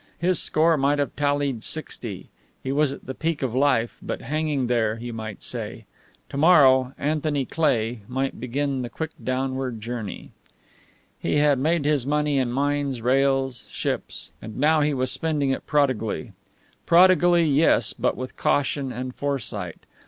His 0.17 0.41
score 0.41 0.77
might 0.77 0.97
have 0.97 1.15
tallied 1.15 1.63
sixty. 1.63 2.31
He 2.63 2.71
was 2.71 2.91
at 2.91 3.05
the 3.05 3.13
peak 3.13 3.43
of 3.43 3.53
life, 3.53 3.99
but 4.01 4.23
hanging 4.23 4.65
there, 4.65 4.97
you 4.99 5.13
might 5.13 5.43
say. 5.43 5.85
To 6.29 6.37
morrow 6.37 6.95
Anthony 6.97 7.45
Cleigh 7.45 7.99
might 8.07 8.39
begin 8.39 8.81
the 8.81 8.89
quick 8.89 9.11
downward 9.23 9.79
journey. 9.79 10.31
He 11.19 11.35
had 11.35 11.59
made 11.59 11.85
his 11.85 12.07
money 12.07 12.39
in 12.39 12.51
mines, 12.51 12.99
rails, 13.03 13.67
ships; 13.69 14.31
and 14.41 14.57
now 14.57 14.81
he 14.81 14.95
was 14.95 15.11
spending 15.11 15.51
it 15.51 15.67
prodigally. 15.67 16.31
Prodigally, 16.87 17.45
yes, 17.45 17.93
but 17.93 18.17
with 18.17 18.35
caution 18.35 18.91
and 18.91 19.13
foresight. 19.13 19.85